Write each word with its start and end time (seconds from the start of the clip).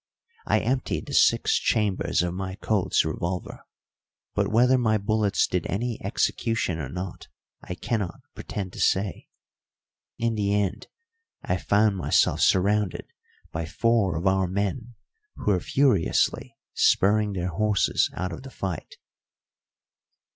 I 0.47 0.61
emptied 0.61 1.05
the 1.05 1.13
six 1.13 1.57
chambers 1.59 2.23
of 2.23 2.33
my 2.33 2.55
Colt's 2.55 3.05
revolver, 3.05 3.59
but 4.33 4.47
whether 4.51 4.75
my 4.79 4.97
bullets 4.97 5.45
did 5.45 5.67
any 5.69 6.03
execution 6.03 6.79
or 6.79 6.89
not 6.89 7.27
I 7.61 7.75
cannot 7.75 8.21
pretend 8.33 8.73
to 8.73 8.79
say. 8.79 9.27
In 10.17 10.33
the 10.33 10.55
end 10.59 10.87
I 11.43 11.57
found 11.57 11.97
myself 11.97 12.41
surrounded 12.41 13.13
by 13.51 13.67
four 13.67 14.17
of 14.17 14.25
our 14.25 14.47
men 14.47 14.95
who 15.35 15.51
were 15.51 15.59
furiously 15.59 16.57
spurring 16.73 17.33
their 17.33 17.49
horses 17.49 18.09
out 18.15 18.33
of 18.33 18.41
the 18.41 18.49
fight. 18.49 18.95